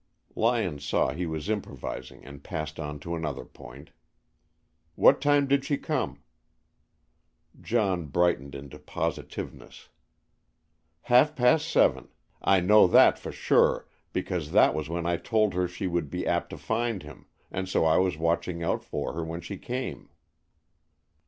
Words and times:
Lyon 0.35 0.79
saw 0.79 1.11
he 1.11 1.27
was 1.27 1.47
improvising 1.47 2.25
and 2.25 2.43
passed 2.43 2.79
on 2.79 2.99
to 3.01 3.13
another 3.15 3.45
point. 3.45 3.91
"What 4.95 5.21
time 5.21 5.45
did 5.45 5.63
she 5.63 5.77
come?" 5.77 6.23
John 7.61 8.07
brightened 8.07 8.55
into 8.55 8.79
positiveness. 8.79 9.89
"Half 11.01 11.35
past 11.35 11.67
seven. 11.69 12.07
I 12.41 12.61
know 12.61 12.87
that 12.87 13.19
for 13.19 13.31
sure, 13.31 13.87
because 14.11 14.49
that 14.53 14.73
was 14.73 14.89
when 14.89 15.05
I 15.05 15.17
told 15.17 15.53
her 15.53 15.67
she 15.67 15.85
would 15.85 16.09
be 16.09 16.25
apt 16.25 16.49
to 16.49 16.57
find 16.57 17.03
him, 17.03 17.27
and 17.51 17.69
so 17.69 17.85
I 17.85 17.97
was 17.97 18.17
watching 18.17 18.63
out 18.63 18.83
for 18.83 19.13
her 19.13 19.23
when 19.23 19.41
she 19.41 19.55
came." 19.59 20.09